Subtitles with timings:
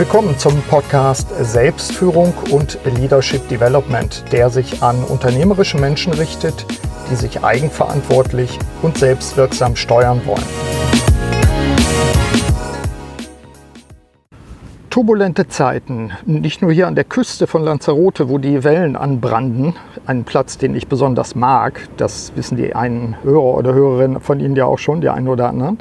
[0.00, 6.64] Willkommen zum Podcast Selbstführung und Leadership Development, der sich an unternehmerische Menschen richtet,
[7.10, 10.79] die sich eigenverantwortlich und selbstwirksam steuern wollen.
[15.00, 19.72] Turbulente Zeiten, nicht nur hier an der Küste von Lanzarote, wo die Wellen anbranden,
[20.04, 24.56] ein Platz, den ich besonders mag, das wissen die einen Hörer oder Hörerinnen von Ihnen
[24.56, 25.78] ja auch schon, die einen oder anderen.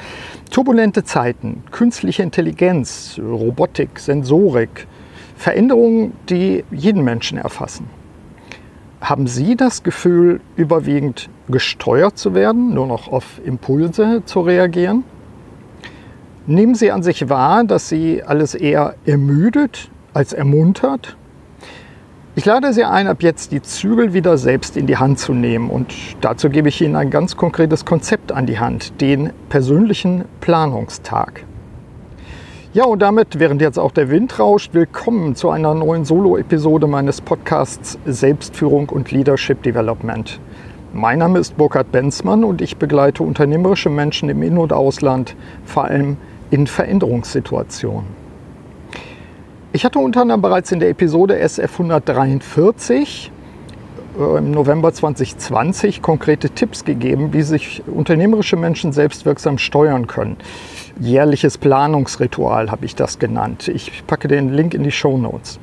[0.51, 4.87] Turbulente Zeiten, künstliche Intelligenz, Robotik, Sensorik,
[5.35, 7.87] Veränderungen, die jeden Menschen erfassen.
[9.01, 15.03] Haben Sie das Gefühl, überwiegend gesteuert zu werden, nur noch auf Impulse zu reagieren?
[16.47, 21.15] Nehmen Sie an sich wahr, dass Sie alles eher ermüdet als ermuntert?
[22.35, 25.69] Ich lade Sie ein, ab jetzt die Zügel wieder selbst in die Hand zu nehmen
[25.69, 31.43] und dazu gebe ich Ihnen ein ganz konkretes Konzept an die Hand, den persönlichen Planungstag.
[32.71, 37.19] Ja, und damit, während jetzt auch der Wind rauscht, willkommen zu einer neuen Solo-Episode meines
[37.19, 40.39] Podcasts Selbstführung und Leadership Development.
[40.93, 45.85] Mein Name ist Burkhard Benzmann und ich begleite unternehmerische Menschen im In- und Ausland, vor
[45.85, 46.17] allem
[46.51, 48.07] in Veränderungssituationen.
[49.71, 53.31] Ich hatte unter anderem bereits in der Episode SF 143
[54.17, 60.37] äh, im November 2020 konkrete Tipps gegeben, wie sich unternehmerische Menschen selbstwirksam steuern können.
[60.99, 63.67] Jährliches Planungsritual habe ich das genannt.
[63.67, 65.59] Ich packe den Link in die Show Notes.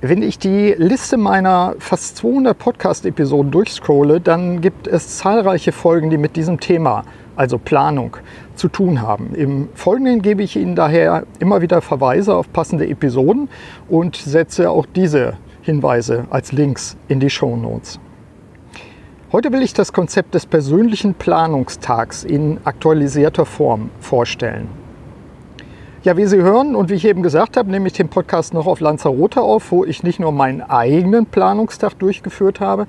[0.00, 6.18] Wenn ich die Liste meiner fast 200 Podcast-Episoden durchscrolle, dann gibt es zahlreiche Folgen, die
[6.18, 7.04] mit diesem Thema,
[7.36, 8.16] also Planung,
[8.54, 9.34] zu tun haben.
[9.34, 13.48] Im Folgenden gebe ich Ihnen daher immer wieder Verweise auf passende Episoden
[13.88, 17.98] und setze auch diese Hinweise als Links in die Show Notes.
[19.32, 24.68] Heute will ich das Konzept des persönlichen Planungstags in aktualisierter Form vorstellen.
[26.04, 28.66] Ja, wie Sie hören und wie ich eben gesagt habe, nehme ich den Podcast noch
[28.66, 32.86] auf Lanzarote auf, wo ich nicht nur meinen eigenen Planungstag durchgeführt habe,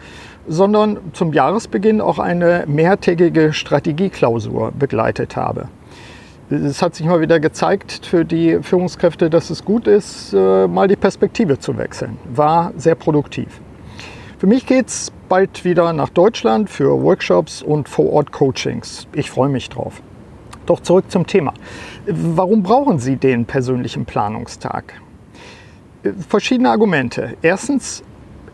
[0.47, 5.67] sondern zum Jahresbeginn auch eine mehrtägige Strategieklausur begleitet habe.
[6.50, 10.88] Es hat sich mal wieder gezeigt für die Führungskräfte, dass es gut ist, äh, mal
[10.88, 12.19] die Perspektive zu wechseln.
[12.25, 13.47] War sehr produktiv.
[14.38, 19.07] Für mich geht es bald wieder nach Deutschland für Workshops und Vor-Ort-Coachings.
[19.13, 20.03] Ich freue mich drauf.
[20.67, 21.53] Doch zurück zum Thema.
[22.05, 25.01] Warum brauchen Sie den persönlichen Planungstag?
[26.28, 27.35] Verschiedene Argumente.
[27.41, 28.03] Erstens,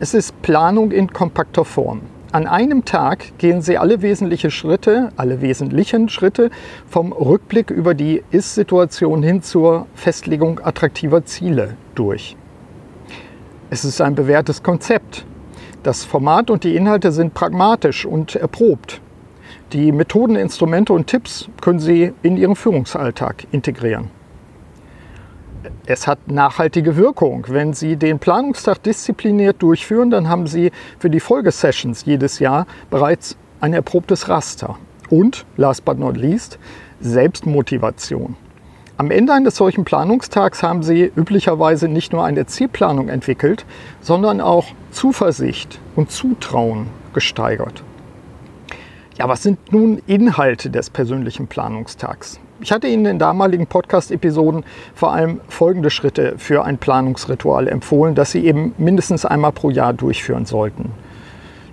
[0.02, 2.00] es ist Planung in kompakter Form.
[2.32, 6.50] An einem Tag gehen Sie alle wesentlichen Schritte, alle wesentlichen Schritte
[6.88, 12.36] vom Rückblick über die Ist-Situation hin zur Festlegung attraktiver Ziele durch.
[13.70, 15.24] Es ist ein bewährtes Konzept.
[15.84, 19.00] Das Format und die Inhalte sind pragmatisch und erprobt.
[19.72, 24.10] Die Methoden, Instrumente und Tipps können Sie in Ihren Führungsalltag integrieren.
[25.86, 27.46] Es hat nachhaltige Wirkung.
[27.48, 33.36] Wenn Sie den Planungstag diszipliniert durchführen, dann haben Sie für die Folgesessions jedes Jahr bereits
[33.60, 34.78] ein erprobtes Raster.
[35.10, 36.58] Und, last but not least,
[37.00, 38.36] Selbstmotivation.
[38.96, 43.64] Am Ende eines solchen Planungstags haben Sie üblicherweise nicht nur eine Zielplanung entwickelt,
[44.00, 47.82] sondern auch Zuversicht und Zutrauen gesteigert.
[49.18, 52.38] Ja, was sind nun Inhalte des persönlichen Planungstags?
[52.62, 54.62] Ich hatte Ihnen in damaligen Podcast-Episoden
[54.94, 59.92] vor allem folgende Schritte für ein Planungsritual empfohlen, das Sie eben mindestens einmal pro Jahr
[59.92, 60.92] durchführen sollten.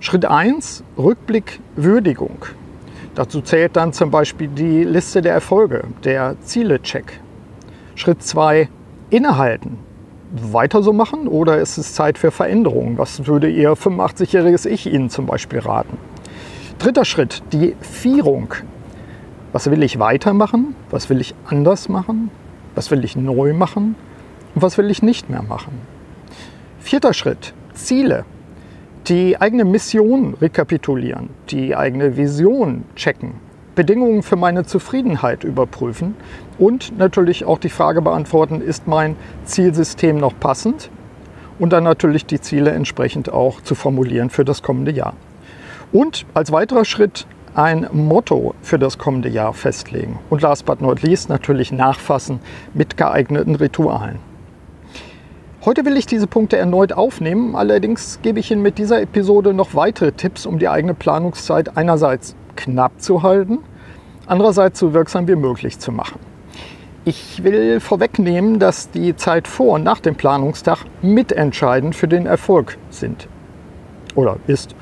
[0.00, 2.44] Schritt 1, Rückblick, Würdigung.
[3.14, 7.20] Dazu zählt dann zum Beispiel die Liste der Erfolge, der Ziele-Check.
[7.94, 8.68] Schritt 2,
[9.10, 9.78] Innehalten.
[10.32, 12.98] Weiter so machen oder ist es Zeit für Veränderungen?
[12.98, 15.98] Was würde Ihr 85-jähriges Ich Ihnen zum Beispiel raten?
[16.80, 18.54] Dritter Schritt, die Vierung.
[19.52, 20.76] Was will ich weitermachen?
[20.90, 22.30] Was will ich anders machen?
[22.76, 23.96] Was will ich neu machen?
[24.54, 25.72] Und was will ich nicht mehr machen?
[26.78, 28.24] Vierter Schritt, Ziele.
[29.08, 33.34] Die eigene Mission rekapitulieren, die eigene Vision checken,
[33.74, 36.14] Bedingungen für meine Zufriedenheit überprüfen
[36.58, 40.90] und natürlich auch die Frage beantworten, ist mein Zielsystem noch passend?
[41.58, 45.14] Und dann natürlich die Ziele entsprechend auch zu formulieren für das kommende Jahr.
[45.92, 50.18] Und als weiterer Schritt ein Motto für das kommende Jahr festlegen.
[50.30, 52.40] Und last but not least natürlich nachfassen
[52.74, 54.18] mit geeigneten Ritualen.
[55.64, 59.74] Heute will ich diese Punkte erneut aufnehmen, allerdings gebe ich Ihnen mit dieser Episode noch
[59.74, 63.58] weitere Tipps, um die eigene Planungszeit einerseits knapp zu halten,
[64.26, 66.18] andererseits so wirksam wie möglich zu machen.
[67.04, 72.78] Ich will vorwegnehmen, dass die Zeit vor und nach dem Planungstag mitentscheidend für den Erfolg
[72.88, 73.28] sind
[74.14, 74.74] oder ist.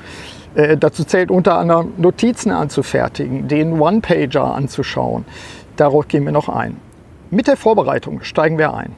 [0.59, 5.23] Äh, dazu zählt unter anderem Notizen anzufertigen, den One-Pager anzuschauen.
[5.77, 6.75] Darauf gehen wir noch ein.
[7.29, 8.93] Mit der Vorbereitung steigen wir ein.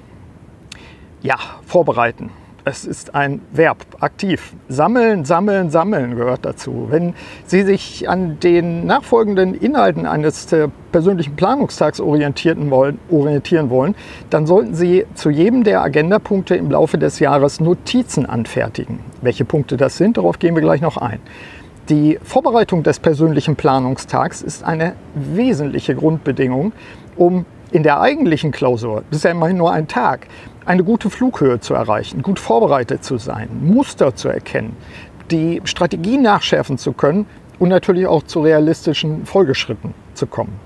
[1.21, 1.35] Ja,
[1.67, 2.31] vorbereiten.
[2.63, 4.53] Es ist ein Verb, aktiv.
[4.69, 6.87] Sammeln, sammeln, sammeln gehört dazu.
[6.91, 7.15] Wenn
[7.47, 13.95] Sie sich an den nachfolgenden Inhalten eines äh, persönlichen Planungstags orientieren wollen, orientieren wollen,
[14.29, 18.99] dann sollten Sie zu jedem der Agendapunkte im Laufe des Jahres Notizen anfertigen.
[19.21, 21.19] Welche Punkte das sind, darauf gehen wir gleich noch ein.
[21.89, 26.73] Die Vorbereitung des persönlichen Planungstags ist eine wesentliche Grundbedingung,
[27.15, 30.27] um in der eigentlichen Klausur, das ist ja immerhin nur ein Tag,
[30.65, 34.75] eine gute Flughöhe zu erreichen, gut vorbereitet zu sein, Muster zu erkennen,
[35.31, 37.25] die Strategie nachschärfen zu können
[37.59, 40.59] und natürlich auch zu realistischen Folgeschritten zu kommen.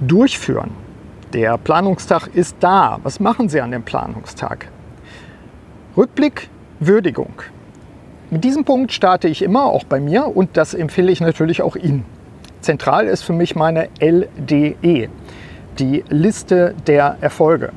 [0.00, 0.70] Durchführen.
[1.32, 2.98] Der Planungstag ist da.
[3.04, 4.68] Was machen Sie an dem Planungstag?
[5.96, 7.32] Rückblick, Würdigung.
[8.30, 11.76] Mit diesem Punkt starte ich immer, auch bei mir, und das empfehle ich natürlich auch
[11.76, 12.04] Ihnen.
[12.60, 15.08] Zentral ist für mich meine LDE,
[15.78, 17.70] die Liste der Erfolge.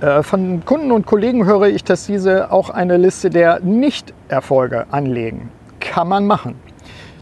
[0.00, 5.50] Äh, von Kunden und Kollegen höre ich, dass diese auch eine Liste der Nicht-Erfolge anlegen.
[5.80, 6.54] Kann man machen.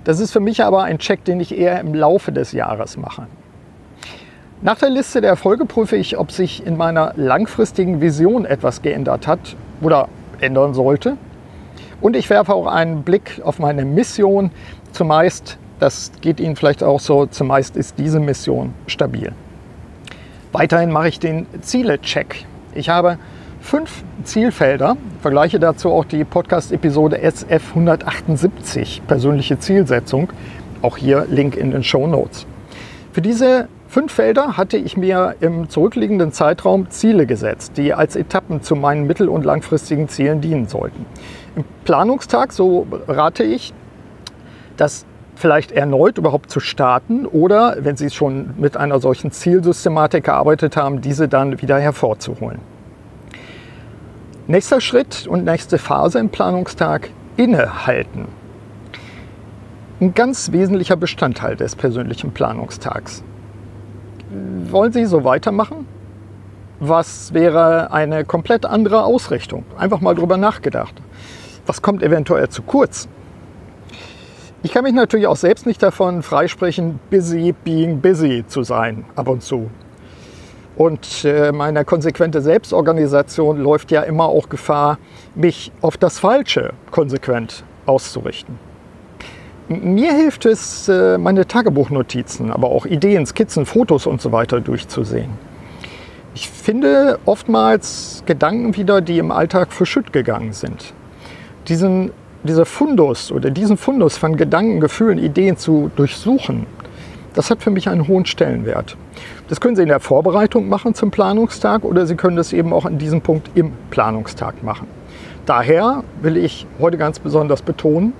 [0.05, 3.27] Das ist für mich aber ein Check, den ich eher im Laufe des Jahres mache.
[4.61, 9.27] Nach der Liste der Erfolge prüfe ich, ob sich in meiner langfristigen Vision etwas geändert
[9.27, 10.09] hat oder
[10.41, 11.17] ändern sollte.
[12.01, 14.51] Und ich werfe auch einen Blick auf meine Mission.
[14.93, 19.33] Zumeist, das geht Ihnen vielleicht auch so, zumeist ist diese Mission stabil.
[20.53, 22.47] Weiterhin mache ich den Ziele-Check.
[22.75, 23.19] Ich habe
[23.61, 30.33] fünf Zielfelder, vergleiche dazu auch die Podcast-Episode SF 178, persönliche Zielsetzung.
[30.83, 32.47] Auch hier Link in den Show Notes.
[33.13, 38.61] Für diese fünf Felder hatte ich mir im zurückliegenden Zeitraum Ziele gesetzt, die als Etappen
[38.63, 41.07] zu meinen mittel- und langfristigen Zielen dienen sollten.
[41.57, 43.73] Im Planungstag, so rate ich,
[44.77, 45.07] das
[45.37, 51.01] vielleicht erneut überhaupt zu starten oder, wenn Sie schon mit einer solchen Zielsystematik gearbeitet haben,
[51.01, 52.61] diese dann wieder hervorzuholen.
[54.47, 58.29] Nächster Schritt und nächste Phase im Planungstag, innehalten.
[60.01, 63.23] Ein ganz wesentlicher Bestandteil des persönlichen Planungstags.
[64.71, 65.87] Wollen Sie so weitermachen?
[66.81, 69.65] Was wäre eine komplett andere Ausrichtung?
[69.79, 70.95] Einfach mal drüber nachgedacht.
[71.67, 73.09] Was kommt eventuell zu kurz?
[74.65, 79.29] Ich kann mich natürlich auch selbst nicht davon freisprechen, busy being busy zu sein, ab
[79.29, 79.69] und zu.
[80.75, 81.23] Und
[81.53, 84.99] meine konsequente Selbstorganisation läuft ja immer auch Gefahr,
[85.35, 88.59] mich auf das Falsche konsequent auszurichten.
[89.69, 95.31] Mir hilft es, äh, meine Tagebuchnotizen, aber auch Ideen, Skizzen, Fotos und so weiter durchzusehen.
[96.35, 100.95] Ich finde oftmals Gedanken wieder, die im Alltag verschütt gegangen sind.
[101.69, 102.13] Diesen
[102.45, 106.67] dieser Fundus oder diesen Fundus von Gedanken, Gefühlen, Ideen zu durchsuchen,
[107.35, 108.97] das hat für mich einen hohen Stellenwert.
[109.49, 112.85] Das können Sie in der Vorbereitung machen zum Planungstag oder Sie können das eben auch
[112.85, 114.87] an diesem Punkt im Planungstag machen.
[115.47, 118.13] Daher will ich heute ganz besonders betonen,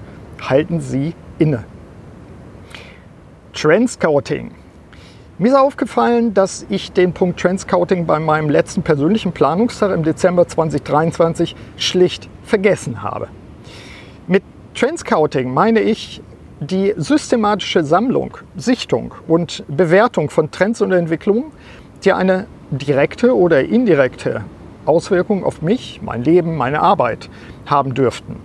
[0.43, 1.65] halten Sie inne.
[3.55, 4.51] Trendscouting.
[5.39, 10.47] Mir ist aufgefallen, dass ich den Punkt Trendscouting bei meinem letzten persönlichen Planungstag im Dezember
[10.47, 13.29] 2023 schlicht vergessen habe.
[14.27, 14.43] Mit
[14.75, 16.23] Trendscouting meine ich
[16.59, 21.53] die systematische Sammlung, Sichtung und Bewertung von Trends und Entwicklungen,
[22.05, 24.45] die eine direkte oder indirekte
[24.87, 27.29] Auswirkung auf mich, mein Leben, meine Arbeit
[27.67, 28.37] haben dürften.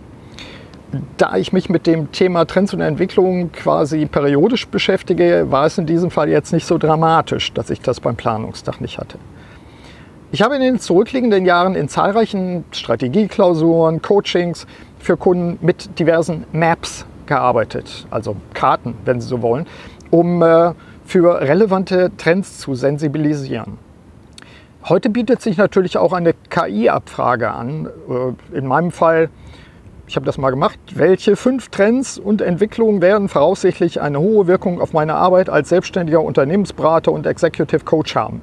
[1.15, 5.85] Da ich mich mit dem Thema Trends und Entwicklungen quasi periodisch beschäftige, war es in
[5.85, 9.17] diesem Fall jetzt nicht so dramatisch, dass ich das beim Planungstag nicht hatte.
[10.31, 14.67] Ich habe in den zurückliegenden Jahren in zahlreichen Strategieklausuren, Coachings
[14.99, 19.65] für Kunden mit diversen Maps gearbeitet, also Karten, wenn Sie so wollen,
[20.11, 20.73] um äh,
[21.05, 23.77] für relevante Trends zu sensibilisieren.
[24.87, 27.87] Heute bietet sich natürlich auch eine KI-Abfrage an.
[27.87, 29.29] Äh, in meinem Fall,
[30.07, 34.81] ich habe das mal gemacht, welche fünf Trends und Entwicklungen werden voraussichtlich eine hohe Wirkung
[34.81, 38.41] auf meine Arbeit als selbstständiger Unternehmensberater und Executive Coach haben?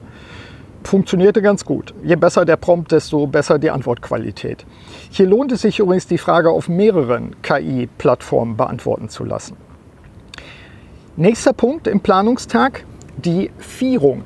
[0.85, 1.95] Funktionierte ganz gut.
[2.02, 4.64] Je besser der Prompt, desto besser die Antwortqualität.
[5.11, 9.56] Hier lohnt es sich übrigens, die Frage auf mehreren KI-Plattformen beantworten zu lassen.
[11.16, 12.85] Nächster Punkt im Planungstag,
[13.16, 14.25] die Vierung.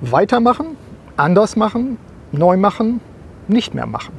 [0.00, 0.76] Weitermachen,
[1.16, 1.98] anders machen,
[2.30, 3.00] neu machen,
[3.48, 4.14] nicht mehr machen.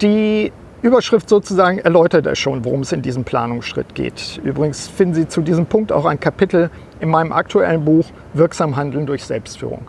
[0.00, 4.40] Die Überschrift sozusagen erläutert es schon, worum es in diesem Planungsschritt geht.
[4.44, 9.06] Übrigens finden Sie zu diesem Punkt auch ein Kapitel in meinem aktuellen Buch Wirksam Handeln
[9.06, 9.88] durch Selbstführung.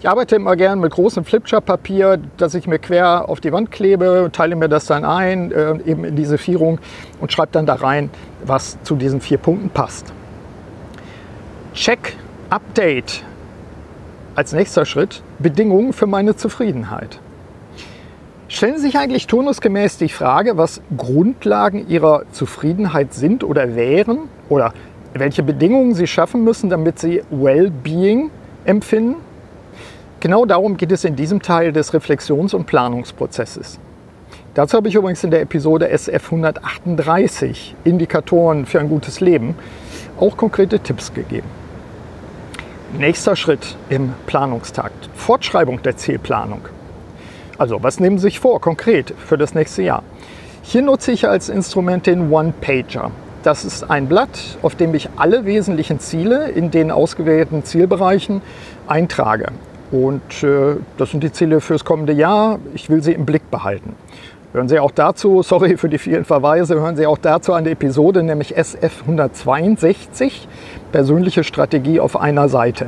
[0.00, 4.28] Ich arbeite immer gern mit großem Flipchart-Papier, das ich mir quer auf die Wand klebe,
[4.32, 6.78] teile mir das dann ein, äh, eben in diese Vierung
[7.20, 8.10] und schreibe dann da rein,
[8.44, 10.12] was zu diesen vier Punkten passt.
[11.72, 12.16] Check,
[12.50, 13.24] Update.
[14.34, 17.20] als nächster Schritt Bedingungen für meine Zufriedenheit.
[18.48, 24.74] Stellen Sie sich eigentlich turnusgemäß die Frage, was Grundlagen Ihrer Zufriedenheit sind oder wären oder
[25.14, 28.30] welche Bedingungen Sie schaffen müssen, damit Sie Well-Being
[28.64, 29.16] empfinden?
[30.20, 33.78] Genau darum geht es in diesem Teil des Reflexions- und Planungsprozesses.
[34.54, 39.54] Dazu habe ich übrigens in der Episode SF 138 Indikatoren für ein gutes Leben
[40.18, 41.48] auch konkrete Tipps gegeben.
[42.98, 45.10] Nächster Schritt im Planungstakt.
[45.14, 46.60] Fortschreibung der Zielplanung.
[47.58, 50.02] Also, was nehmen Sie sich vor konkret für das nächste Jahr?
[50.62, 53.10] Hier nutze ich als Instrument den One-Pager.
[53.44, 58.40] Das ist ein Blatt, auf dem ich alle wesentlichen Ziele in den ausgewählten Zielbereichen
[58.86, 59.48] eintrage.
[59.92, 62.58] Und äh, das sind die Ziele fürs kommende Jahr.
[62.72, 63.96] Ich will sie im Blick behalten.
[64.54, 68.22] Hören Sie auch dazu, sorry für die vielen Verweise, hören Sie auch dazu eine Episode,
[68.22, 70.48] nämlich SF 162,
[70.90, 72.86] persönliche Strategie auf einer Seite.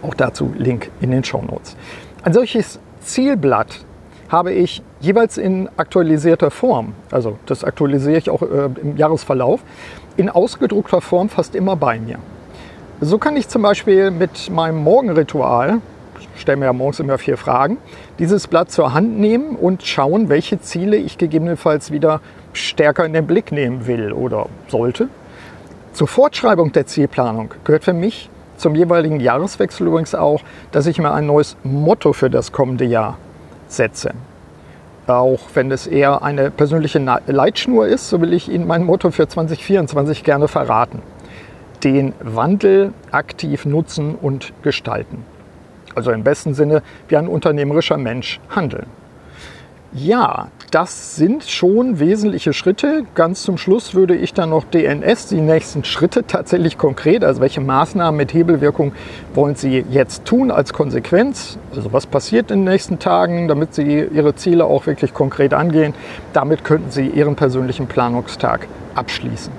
[0.00, 1.76] Auch dazu Link in den Show Notes.
[2.22, 3.84] Ein solches Zielblatt
[4.30, 9.60] habe ich jeweils in aktualisierter Form, also das aktualisiere ich auch äh, im Jahresverlauf,
[10.16, 12.18] in ausgedruckter Form fast immer bei mir.
[13.00, 15.80] So kann ich zum Beispiel mit meinem Morgenritual,
[16.34, 17.78] ich stelle mir ja morgens immer vier Fragen,
[18.18, 22.20] dieses Blatt zur Hand nehmen und schauen, welche Ziele ich gegebenenfalls wieder
[22.52, 25.08] stärker in den Blick nehmen will oder sollte.
[25.92, 31.12] Zur Fortschreibung der Zielplanung gehört für mich zum jeweiligen Jahreswechsel übrigens auch, dass ich mir
[31.12, 33.16] ein neues Motto für das kommende Jahr
[33.72, 34.10] setze.
[35.06, 39.26] Auch wenn es eher eine persönliche Leitschnur ist, so will ich Ihnen mein Motto für
[39.26, 41.02] 2024 gerne verraten
[41.84, 45.24] den Wandel aktiv nutzen und gestalten.
[45.94, 48.86] Also im besten Sinne wie ein unternehmerischer Mensch handeln.
[49.92, 53.04] Ja, das sind schon wesentliche Schritte.
[53.16, 57.60] Ganz zum Schluss würde ich dann noch DNS, die nächsten Schritte tatsächlich konkret, also welche
[57.60, 58.92] Maßnahmen mit Hebelwirkung
[59.34, 61.58] wollen Sie jetzt tun als Konsequenz?
[61.74, 65.94] Also was passiert in den nächsten Tagen, damit Sie Ihre Ziele auch wirklich konkret angehen?
[66.32, 69.52] Damit könnten Sie Ihren persönlichen Planungstag abschließen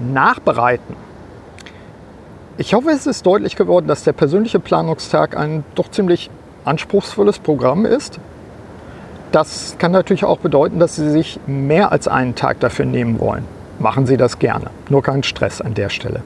[0.00, 0.96] nachbereiten.
[2.58, 6.30] Ich hoffe, es ist deutlich geworden, dass der persönliche Planungstag ein doch ziemlich
[6.64, 8.18] anspruchsvolles Programm ist.
[9.32, 13.44] Das kann natürlich auch bedeuten, dass Sie sich mehr als einen Tag dafür nehmen wollen.
[13.78, 16.22] Machen Sie das gerne, nur keinen Stress an der Stelle.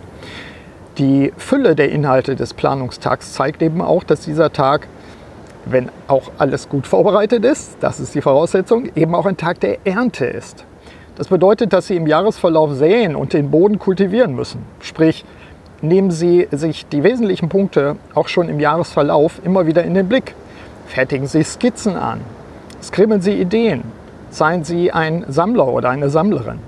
[0.96, 4.88] Die Fülle der Inhalte des Planungstags zeigt eben auch, dass dieser Tag,
[5.66, 9.78] wenn auch alles gut vorbereitet ist, das ist die Voraussetzung, eben auch ein Tag der
[9.84, 10.64] Ernte ist.
[11.16, 14.62] Das bedeutet, dass Sie im Jahresverlauf säen und den Boden kultivieren müssen.
[14.80, 15.26] Sprich,
[15.82, 20.34] nehmen Sie sich die wesentlichen Punkte auch schon im Jahresverlauf immer wieder in den Blick.
[20.86, 22.20] Fertigen Sie Skizzen an.
[22.84, 23.82] Skribbeln Sie Ideen.
[24.30, 26.58] Seien Sie ein Sammler oder eine Sammlerin.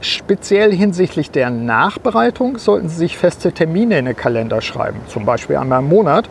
[0.00, 5.56] Speziell hinsichtlich der Nachbereitung sollten Sie sich feste Termine in den Kalender schreiben, zum Beispiel
[5.56, 6.28] einmal im Monat,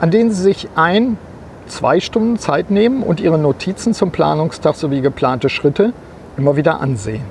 [0.00, 1.16] an denen Sie sich ein,
[1.68, 5.92] zwei Stunden Zeit nehmen und Ihre Notizen zum Planungstag sowie geplante Schritte
[6.36, 7.22] immer wieder ansehen.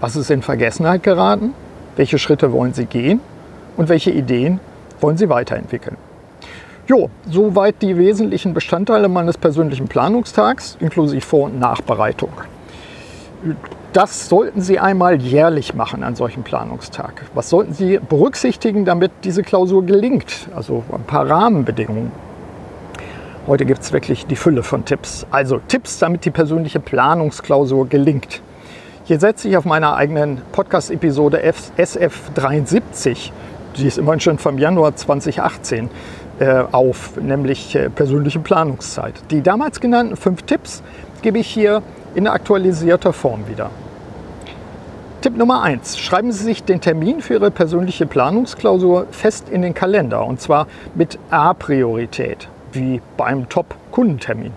[0.00, 1.54] Was ist in Vergessenheit geraten?
[1.96, 3.20] Welche Schritte wollen Sie gehen?
[3.76, 4.58] Und welche Ideen
[5.00, 5.96] wollen Sie weiterentwickeln?
[6.88, 12.30] Jo, soweit die wesentlichen Bestandteile meines persönlichen Planungstags, inklusive Vor- und Nachbereitung.
[13.92, 17.26] Das sollten Sie einmal jährlich machen an solchem Planungstag.
[17.34, 20.48] Was sollten Sie berücksichtigen, damit diese Klausur gelingt?
[20.56, 22.10] Also ein paar Rahmenbedingungen.
[23.46, 25.26] Heute gibt es wirklich die Fülle von Tipps.
[25.30, 28.40] Also Tipps, damit die persönliche Planungsklausur gelingt.
[29.04, 31.42] Hier setze ich auf meiner eigenen Podcast-Episode
[31.76, 33.30] SF73,
[33.76, 35.88] die ist immerhin schon vom Januar 2018, äh,
[36.72, 39.14] auf, nämlich äh, persönliche Planungszeit.
[39.30, 40.82] Die damals genannten fünf Tipps
[41.22, 41.82] gebe ich hier
[42.14, 43.70] in aktualisierter Form wieder.
[45.20, 49.74] Tipp Nummer eins: Schreiben Sie sich den Termin für Ihre persönliche Planungsklausur fest in den
[49.74, 54.52] Kalender und zwar mit A-Priorität wie beim Top-Kundentermin.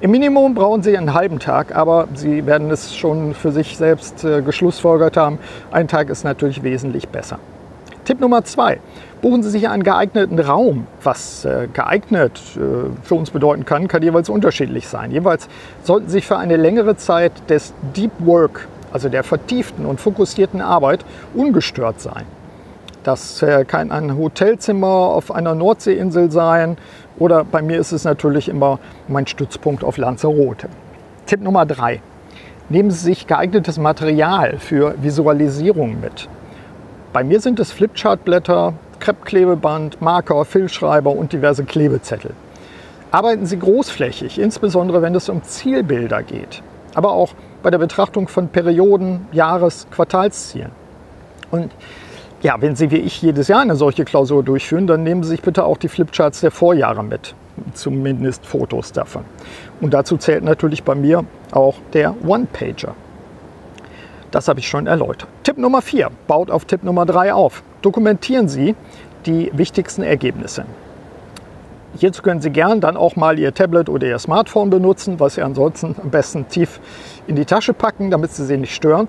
[0.00, 4.24] Im Minimum brauchen Sie einen halben Tag, aber Sie werden es schon für sich selbst
[4.24, 5.38] äh, geschlussfolgert haben.
[5.70, 7.38] Ein Tag ist natürlich wesentlich besser.
[8.04, 8.80] Tipp Nummer zwei.
[9.20, 10.86] Buchen Sie sich einen geeigneten Raum.
[11.02, 15.10] Was äh, geeignet äh, für uns bedeuten kann, kann jeweils unterschiedlich sein.
[15.10, 15.48] Jeweils
[15.82, 21.04] sollten Sie für eine längere Zeit des Deep Work, also der vertieften und fokussierten Arbeit,
[21.34, 22.24] ungestört sein.
[23.02, 26.76] Das kann ein Hotelzimmer auf einer Nordseeinsel sein
[27.18, 28.78] oder bei mir ist es natürlich immer
[29.08, 30.68] mein Stützpunkt auf Lanzarote.
[31.24, 32.02] Tipp Nummer drei.
[32.68, 36.28] Nehmen Sie sich geeignetes Material für Visualisierung mit.
[37.12, 42.34] Bei mir sind es Flipchartblätter, Kreppklebeband, Marker, Filzschreiber und diverse Klebezettel.
[43.10, 46.62] Arbeiten Sie großflächig, insbesondere wenn es um Zielbilder geht,
[46.94, 50.70] aber auch bei der Betrachtung von Perioden, Jahres-, Quartalszielen.
[51.50, 51.72] Und
[52.42, 55.42] Ja, wenn Sie wie ich jedes Jahr eine solche Klausur durchführen, dann nehmen Sie sich
[55.42, 57.34] bitte auch die Flipcharts der Vorjahre mit,
[57.74, 59.24] zumindest Fotos davon.
[59.80, 62.94] Und dazu zählt natürlich bei mir auch der One-Pager.
[64.30, 65.28] Das habe ich schon erläutert.
[65.42, 66.08] Tipp Nummer 4.
[66.26, 67.62] Baut auf Tipp Nummer 3 auf.
[67.82, 68.76] Dokumentieren Sie
[69.26, 70.64] die wichtigsten Ergebnisse.
[71.96, 75.42] Hierzu können Sie gern dann auch mal Ihr Tablet oder Ihr Smartphone benutzen, was Sie
[75.42, 76.78] ansonsten am besten tief
[77.26, 79.08] in die Tasche packen, damit Sie sie nicht stören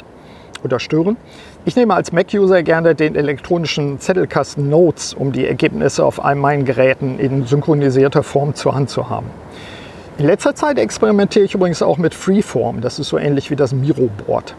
[0.63, 1.17] oder stören.
[1.65, 6.65] Ich nehme als Mac-User gerne den elektronischen Zettelkasten Notes, um die Ergebnisse auf all meinen
[6.65, 9.27] Geräten in synchronisierter Form zur Hand zu haben.
[10.17, 12.81] In letzter Zeit experimentiere ich übrigens auch mit Freeform.
[12.81, 14.55] Das ist so ähnlich wie das Miro-Board.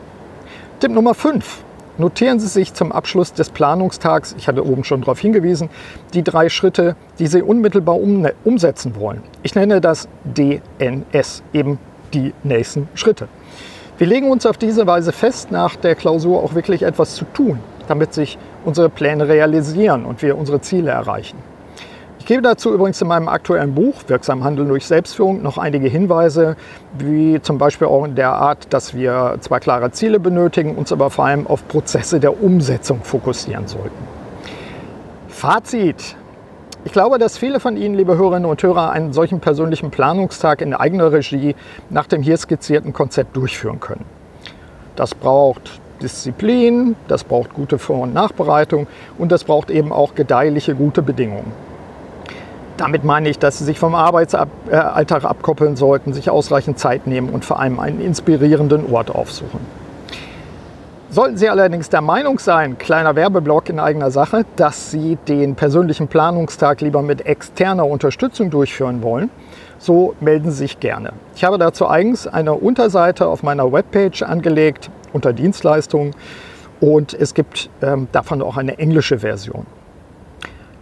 [0.82, 1.62] Tipp Nummer 5.
[1.96, 5.70] Notieren Sie sich zum Abschluss des Planungstags, ich hatte oben schon darauf hingewiesen,
[6.12, 8.00] die drei Schritte, die Sie unmittelbar
[8.42, 9.22] umsetzen wollen.
[9.44, 11.78] Ich nenne das DNS, eben
[12.12, 13.28] die nächsten Schritte.
[13.96, 17.60] Wir legen uns auf diese Weise fest, nach der Klausur auch wirklich etwas zu tun,
[17.86, 21.38] damit sich unsere Pläne realisieren und wir unsere Ziele erreichen.
[22.32, 26.56] Ich gebe dazu übrigens in meinem aktuellen Buch Wirksam Handeln durch Selbstführung noch einige Hinweise,
[26.96, 31.10] wie zum Beispiel auch in der Art, dass wir zwar klare Ziele benötigen, uns aber
[31.10, 34.08] vor allem auf Prozesse der Umsetzung fokussieren sollten.
[35.28, 36.16] Fazit.
[36.86, 40.72] Ich glaube, dass viele von Ihnen, liebe Hörerinnen und Hörer, einen solchen persönlichen Planungstag in
[40.72, 41.54] eigener Regie
[41.90, 44.06] nach dem hier skizzierten Konzept durchführen können.
[44.96, 48.86] Das braucht Disziplin, das braucht gute Vor- und Nachbereitung
[49.18, 51.71] und das braucht eben auch gedeihliche gute Bedingungen.
[52.76, 57.44] Damit meine ich, dass Sie sich vom Arbeitsalltag abkoppeln sollten, sich ausreichend Zeit nehmen und
[57.44, 59.60] vor allem einen inspirierenden Ort aufsuchen.
[61.10, 66.08] Sollten Sie allerdings der Meinung sein, kleiner Werbeblock in eigener Sache, dass Sie den persönlichen
[66.08, 69.28] Planungstag lieber mit externer Unterstützung durchführen wollen,
[69.78, 71.12] so melden Sie sich gerne.
[71.36, 76.14] Ich habe dazu eigens eine Unterseite auf meiner Webpage angelegt unter Dienstleistungen
[76.80, 79.66] und es gibt ähm, davon auch eine englische Version.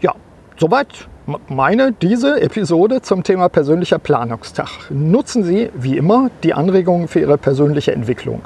[0.00, 0.14] Ja,
[0.56, 1.08] soweit
[1.48, 4.68] meine diese Episode zum Thema persönlicher Planungstag.
[4.90, 8.42] Nutzen Sie wie immer die Anregungen für Ihre persönliche Entwicklung.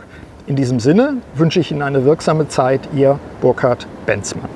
[0.46, 4.50] In diesem Sinne wünsche ich Ihnen eine wirksame Zeit, Ihr Burkhard Benzmann.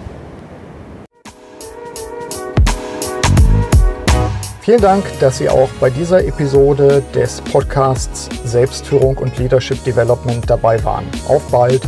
[4.60, 10.84] Vielen Dank, dass Sie auch bei dieser Episode des Podcasts Selbstführung und Leadership Development dabei
[10.84, 11.04] waren.
[11.26, 11.80] Auf bald!